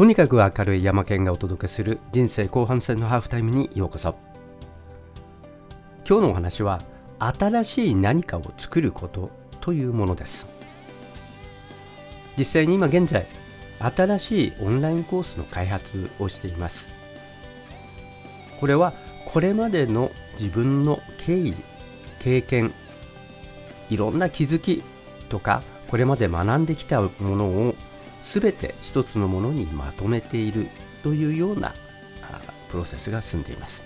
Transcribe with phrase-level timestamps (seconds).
[0.00, 4.16] とにかく明るい山県がお届けする人生後半戦のハーフタイムにようこそ。
[6.08, 6.80] 今日のお話は
[7.18, 9.28] 新しい何かを作ること
[9.60, 10.48] というものです。
[12.38, 13.26] 実際に今現在
[13.78, 16.88] 新しいオンラインコースの開発をしています。
[18.58, 18.94] これは
[19.26, 21.54] これまでの自分の経緯
[22.20, 22.72] 経験
[23.90, 24.82] いろんな気づき
[25.28, 27.69] とかこれまで学んできたものを
[28.32, 30.68] 全て一つのものにまとめている
[31.02, 31.74] というような
[32.68, 33.82] プロセスが進んでいます。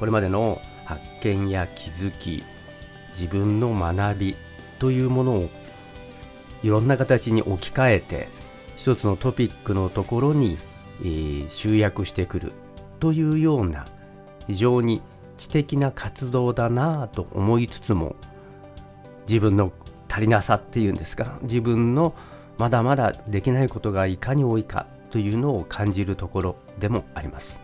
[0.00, 2.42] これまでの発見や気づき
[3.10, 4.36] 自分の学び
[4.80, 5.48] というものを
[6.64, 8.28] いろんな形に置き換えて
[8.76, 10.58] 一つのトピックのところに、
[11.02, 12.52] えー、集約してくる
[12.98, 13.84] というような
[14.48, 15.02] 非常に
[15.36, 18.16] 知的な活動だなぁと思いつつも
[19.28, 19.72] 自分の
[20.08, 21.38] 足りなさっていうんですか？
[21.42, 22.14] 自分の
[22.62, 27.60] まだまだできないことがいかに多いかというのを感じるところでもあります。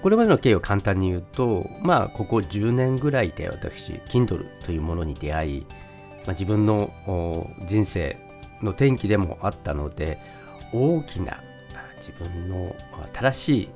[0.00, 5.60] これまでの経緯を簡単に言うと、まあ、ここ10年ぐらいで私、Kindle というものに出会い、
[6.24, 6.90] まあ、自分の
[7.66, 8.16] 人生
[8.62, 10.18] の転機でもあったので、
[10.72, 11.42] 大きな
[11.96, 12.74] 自分の
[13.12, 13.68] 新しい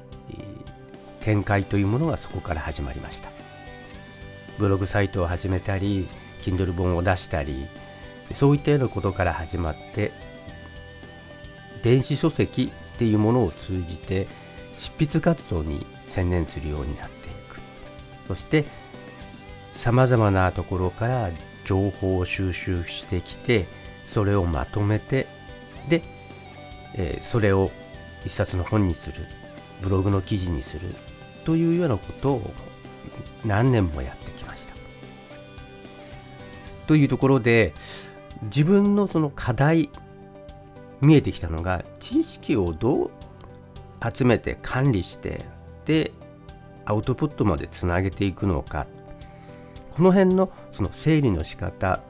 [1.20, 3.28] 展開というものがそこから始まりました。
[4.58, 6.08] ブログサイトを始めたり、
[6.40, 7.66] Kindle 本を出したり、
[8.32, 10.12] そういったようなことから始まって、
[11.82, 14.26] 電子書籍っていうものを通じて
[14.74, 17.60] 執筆活動に専念するようになっていく。
[18.26, 18.64] そして
[19.72, 21.30] さまざまなところから
[21.64, 23.66] 情報を収集してきて
[24.04, 25.26] それをまとめて
[25.88, 26.02] で、
[26.94, 27.70] えー、それを
[28.24, 29.26] 一冊の本にする
[29.82, 30.94] ブログの記事にする
[31.44, 32.50] というようなことを
[33.44, 34.74] 何年もやってきました。
[36.86, 37.74] というところで
[38.42, 39.90] 自分のその課題
[41.00, 43.10] 見えてきたのが知識をどう
[44.12, 45.44] 集めて管理して
[45.84, 46.12] で
[46.84, 48.86] アウトプットまでつなげていくのか。
[49.98, 52.00] この辺のその整理の仕方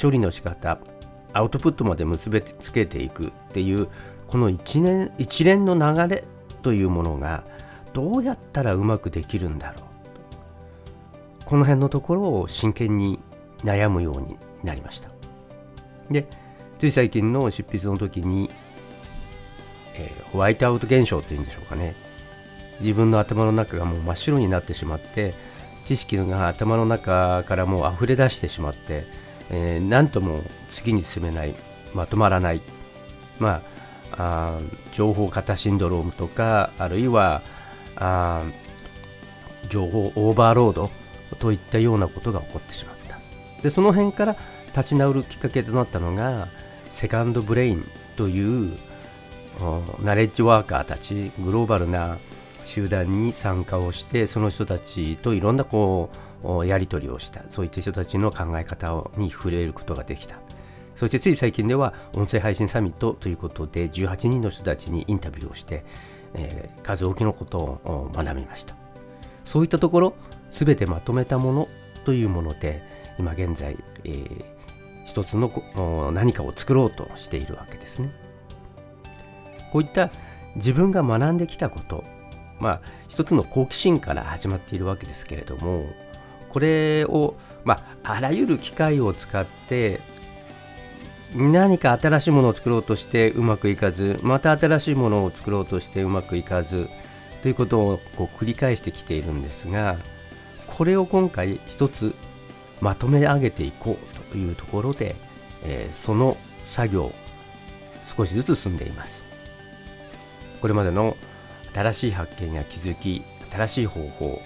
[0.00, 0.78] 処理の仕方
[1.32, 3.88] アウトプットまで結びつけていくっていう
[4.28, 6.24] この一年一連の流れ
[6.62, 7.42] というものが
[7.92, 9.82] どうやったらうまくできるんだろう。
[11.44, 13.18] この辺のところを真剣に
[13.64, 15.11] 悩むようになりました。
[16.10, 16.26] で
[16.78, 18.50] つい最近の執筆の時に、
[19.94, 21.94] えー、ホワイトアウト現象っていうんでしょうかね。
[22.80, 25.34] 自分の頭の中がもう真っ白になってしまって
[25.84, 29.04] 知識が頭の中からもう溢れ出してしまって、
[29.50, 31.54] えー、何とも次に進めない
[31.94, 32.60] まとまらない。
[33.38, 33.62] ま
[34.16, 34.58] ああ
[34.90, 37.40] 情報過多シンドロームとかあるいは
[37.96, 38.42] あ
[39.68, 40.90] 情報オーバーロード
[41.38, 43.18] といったようなことが起こってしまった。
[43.62, 44.36] でその辺から
[44.76, 46.48] 立ち直るきっかけとなったのが
[46.90, 47.84] Second Brain
[48.16, 48.76] という
[50.02, 52.18] ナレッジワーカーたちグローバルな
[52.64, 56.10] 集団に参加をしてその人たちといろんなこ
[56.44, 60.36] うやり取りをしたそういった人たちの考え方に触れることができた。
[60.94, 65.84] そしてつい最近では音声配信サミットということで18人の人たちにインタビューをして、
[66.34, 68.74] えー、数多くのことを学びました。
[69.44, 70.14] そういったところ
[70.50, 71.68] 全てまとめたもの
[72.04, 72.82] というもので
[73.18, 74.44] 今現在、えー、
[75.12, 78.10] 一つの何かを作ろうとしているわけですね。
[79.70, 80.10] こういった
[80.56, 82.04] 自分が学んできたこと
[82.62, 85.86] まあ、一つの好奇心から始まっているわけですけれども
[86.48, 87.34] これを、
[87.64, 90.00] まあ、あらゆる機械を使って
[91.34, 96.88] 何か新しいものを作ろうとしてうまくいかずまた新しいものを作ろうとしてうまくいかず
[97.42, 99.96] ということをこう繰り返してきているんですが
[100.68, 102.14] これを今回一つ
[102.80, 105.14] まとめ上げていこうというところで、
[105.62, 107.12] えー、その作業
[108.04, 109.22] 少しずつ進んでいます
[110.60, 111.16] これまでの
[111.74, 114.40] 新しい発見や気づき新しい方法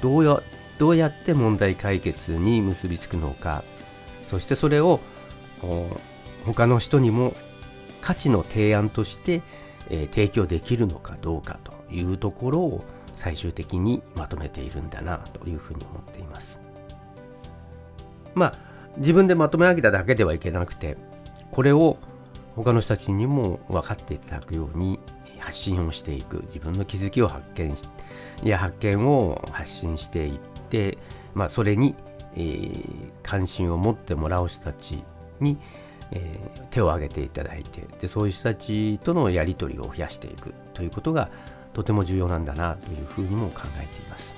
[0.00, 0.42] どうや
[0.78, 3.64] どうやって問題解決に結びつくのか
[4.26, 5.00] そしてそれを
[6.44, 7.34] 他の人にも
[8.00, 9.42] 価値の提案として、
[9.88, 12.84] えー、提供できるのかどうかというところを
[13.16, 16.60] 最終的にまとめているんだなというふうに思っています。
[18.34, 20.96] まあ自分でまとめ上げただけではいけなくて
[21.50, 21.98] これを
[22.54, 24.98] 他の人たちにも分かっていただくように
[25.38, 26.42] 発信をしていく。
[26.46, 27.88] 自分の気づきを発見し
[28.42, 30.38] いや発見を発信していっ
[30.70, 30.98] て、
[31.34, 31.94] まあ、それに、
[32.34, 32.88] えー、
[33.22, 35.02] 関心を持ってもらう人たち
[35.40, 35.56] に、
[36.10, 40.54] えー、手を挙げていただいてでそういう人たちとのやり取りを増やしていく。
[40.74, 41.28] ということが
[41.72, 44.34] とても重要なんだなというふうにも考えています。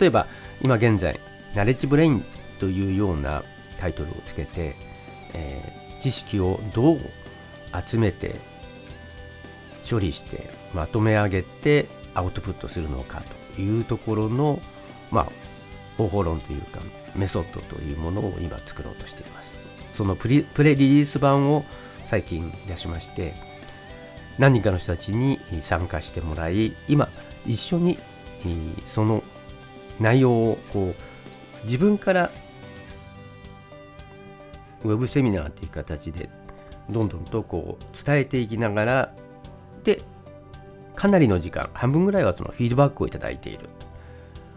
[0.00, 0.26] 例えば
[0.60, 1.18] 今現在
[1.54, 2.24] ナレッジブレイン
[2.60, 3.42] というような
[3.78, 4.76] タイトルをつけて、
[5.32, 7.00] えー、知識をどう
[7.84, 8.36] 集めて
[9.88, 13.22] 処理してまとめ上げてアウトプットするのか
[13.56, 14.60] というところの
[15.10, 15.28] まあ
[15.96, 16.80] 方法論というか
[17.16, 19.58] メソッドというものを今作ろうとしています。
[19.90, 21.64] そのプレリリース版を
[22.04, 23.34] 最近出しまして
[24.38, 27.08] 何人かの人たちに参加してもらい今
[27.46, 27.98] 一緒に
[28.86, 29.22] その
[29.98, 32.30] 内容をこう自分から
[34.84, 36.28] ウェブセミナーという形で
[36.88, 39.12] どんどんとこう伝えていきながら
[39.84, 40.00] で
[40.94, 43.68] かなりの時間半分ぐらいはそのフィードバックをいただいている。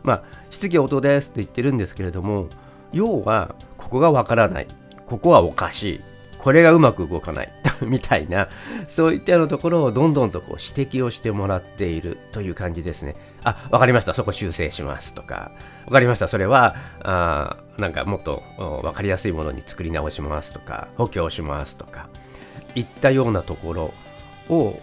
[0.03, 2.47] まあ質疑応答ですって言ってるんですけれども
[2.91, 4.67] 要はここがわからない
[5.05, 6.01] ここはおかしい
[6.37, 8.49] これがうまく動かない みたいな
[8.89, 13.15] そういったようなところをどんどんとこう指摘をしてもらっているという感じですね。
[13.43, 14.13] あわかりました。
[14.13, 15.51] そこ修正しますとか。
[15.85, 16.27] わかりました。
[16.27, 22.07] それはあなんかもっと分かりやすいものに作り直しますとか補強しますとか
[22.75, 23.93] いったようなところ
[24.49, 24.79] を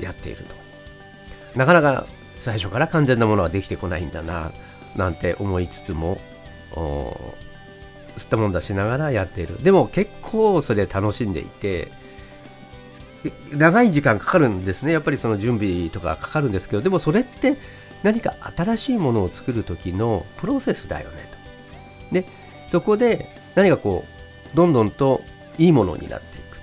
[0.00, 0.54] やっていると。
[1.58, 2.06] なかなか
[2.38, 4.52] 最初から完全なものはできてこないんだな
[4.96, 6.18] なんて思いつつも
[8.16, 9.62] 吸ったもんだしながらやっている。
[9.62, 11.92] でも結構それ楽しんでいて
[13.52, 14.92] 長い時間かかるんですね。
[14.92, 17.56] やっぱりその準備とかかかるんですけどでもそれって
[18.02, 21.28] 何か新しいものを作る時のプロセスだよね
[22.08, 22.14] と。
[22.14, 22.26] で
[22.66, 24.04] そこで何かこ
[24.52, 25.22] うどんどんと
[25.58, 26.60] いいものになっていく。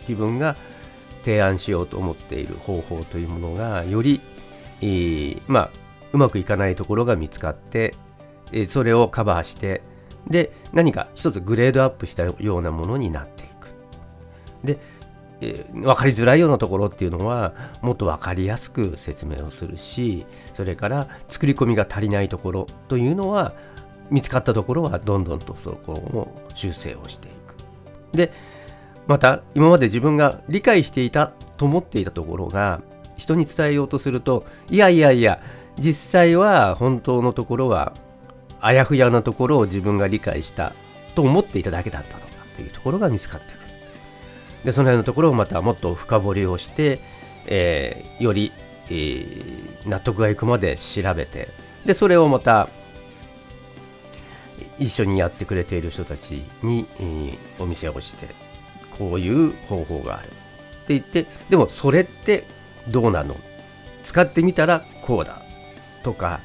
[0.00, 0.56] 自分が
[1.22, 4.20] 提案しようと思っている方法というものがより、
[4.80, 5.70] えー、まあ
[6.12, 7.94] うまくいかないところが見つかって、
[8.52, 9.82] え、それをカバーして
[10.26, 13.68] で何か一つグレードアップしたようなものになっていく。
[14.64, 14.78] で、
[15.40, 23.54] えー、分かりづらいようなところっていうのはもっと分かりやすく説明をするしそれから作り込みが足りないところというのは
[24.10, 28.32] 見つかったところはどんどんとそこを修正をしていくで
[29.06, 32.80] また今まで自分が理解していたと思っていたところが
[33.16, 35.40] 人に伝えようとするといやいやいや
[35.78, 37.92] 実際は本当のところは
[38.60, 40.72] あやふやなところを自分が理解した
[41.14, 43.57] と思っていただけだったとかというところが見つかって。
[44.64, 47.00] でその辺のところをまたもっと深掘りをして、
[47.46, 48.52] えー、より、
[48.86, 51.48] えー、納得がいくまで調べて
[51.84, 52.68] でそれをまた
[54.78, 58.28] 一緒にやってくれている人たちに、えー、お見せをして
[58.98, 60.34] こういう方法があるって
[60.88, 62.44] 言ってでもそれって
[62.88, 63.36] どうなの？
[64.02, 65.42] 使ってみたらこうだ
[66.02, 66.40] とか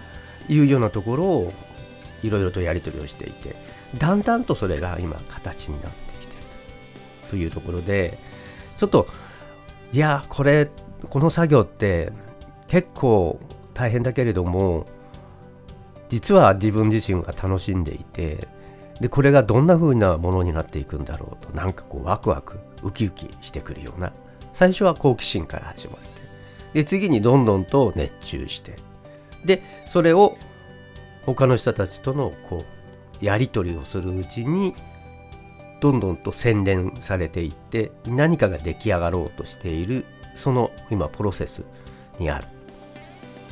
[0.49, 1.53] いうようなところを
[2.21, 3.55] いろいろとやり取りをしていて
[3.97, 6.02] だんだんとそれが今形になって
[7.33, 8.19] というところで
[8.77, 9.07] ちょっと
[9.91, 10.69] いやこれ
[11.09, 12.13] この作業って
[12.67, 13.39] 結構
[13.73, 14.85] 大変だけれども
[16.09, 18.47] 実は自分自身が楽しんでいて
[19.01, 24.13] でこれがどんな風なものになっていくんだろうとなんかこうワクワクウキウキしてくるような
[24.53, 26.07] 最初は好奇心から始まって
[26.75, 28.75] で次にどんどんと熱中して
[29.43, 30.37] でそれを
[31.25, 32.63] 他の人たちとのこ
[33.19, 34.75] うやり取りをするうちに
[35.83, 41.65] どんどんと洗練されていって何かが出来上がろうとしているその今プロセス
[42.19, 42.47] にある。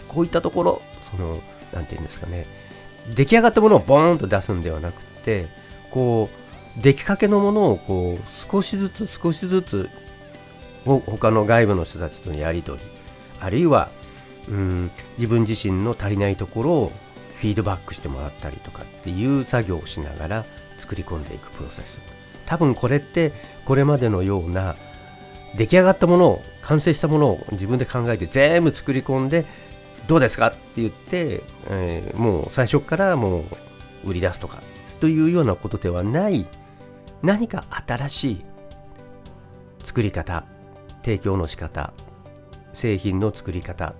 [0.07, 1.41] こういったところその
[1.73, 2.45] 何て言うんですかね。
[3.13, 5.47] 出来上がったものをボーンと出すんではなくって
[5.91, 6.29] こ
[6.77, 9.89] う出来かけのものをこう少しずつ少しずつ
[10.85, 12.85] 他の外部の人たちとのやり取り
[13.41, 13.89] あるいは
[14.47, 16.91] うん自分自身の足りないところを
[17.35, 20.45] フィードバックしてもらったりとかっていう作業をしながら
[20.77, 22.20] 作り込んでいくプロセス。
[22.51, 23.31] 多分これって
[23.63, 24.75] これまでのような
[25.55, 29.45] 出来上がったものを完成したものを自分で考えて全部作り込んで
[30.05, 33.45] どうですかって言って、えー、もう最初からも
[34.03, 34.61] う売り出すとか
[34.99, 36.45] というようなことではない
[37.21, 38.45] 何か新しい
[39.85, 40.43] 作り方
[41.03, 41.93] 提供の仕方
[42.73, 43.95] 製品の作り方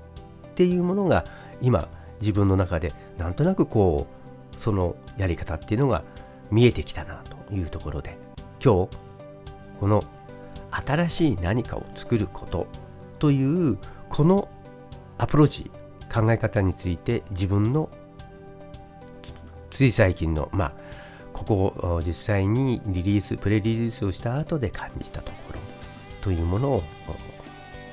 [0.50, 1.24] っていうものが
[1.62, 1.88] 今
[2.20, 4.08] 自分の中でなんとなくこ
[4.54, 6.04] うそのやり方っていうのが
[6.52, 8.31] 見えてきたなというところで。
[8.64, 8.90] 今日
[9.80, 10.04] この
[10.70, 12.68] 新しい何かを作ること
[13.18, 14.48] というこの
[15.18, 15.72] アプローチ
[16.14, 17.90] 考え方について自分の
[19.72, 20.74] つい最近のまあ
[21.34, 21.56] ここ
[21.96, 25.60] を実際にリリースプレリリースをした後で感じたところ
[26.22, 26.84] というものを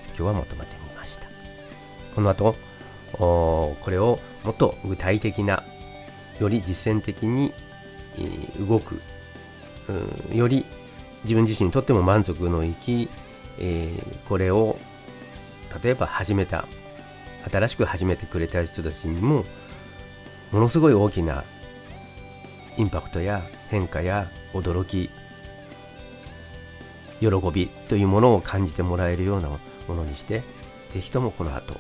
[0.09, 1.29] 今日は求めてみました。
[2.15, 2.55] この後
[3.13, 5.63] これをもっと具体的な
[6.39, 7.55] より実践的に
[8.69, 9.01] 動く
[10.33, 10.65] より
[11.25, 13.09] 自分自身にとっても満足のいき、
[13.59, 14.79] えー、これを
[15.83, 16.67] 例えば始めた
[17.51, 19.45] 新しく始めてくれた人たちにも
[20.53, 21.45] ものすごい大きな
[22.77, 25.11] インパクトや変化や驚き
[27.21, 29.59] 喜びというものを感じてもらえるようなも
[29.95, 30.43] のにして
[30.91, 31.75] ぜひともこの後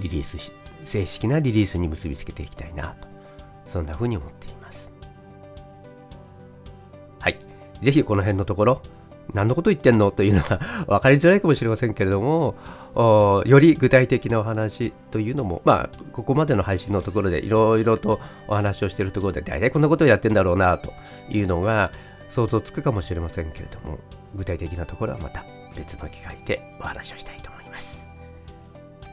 [0.00, 0.52] リリースし
[0.84, 3.08] 正式なリリースに結びつけていきたいなと
[3.66, 4.53] そんなふうに思っています
[7.24, 7.38] はい。
[7.80, 8.82] ぜひこの辺のところ
[9.32, 12.54] 何のこと言ってんのというのが 分かりづらいかもしれませんけれども
[13.46, 20.92] より具体的なお話というのもまあここまでの配信のところでいろいろとお話をしているところで大体こんなことをやってんだろうなと
[21.30, 21.90] いうのが
[22.28, 23.98] 想像つくかもしれませんけれども
[24.34, 28.06] 具体的なところはまた別の機会でお話をしたいと思います。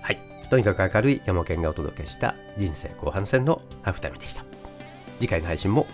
[0.01, 0.19] はい。
[0.49, 4.43] とにかく明るい山県がお届けした人生後半戦のハーフタイムでした。
[5.21, 5.85] 次回の配信も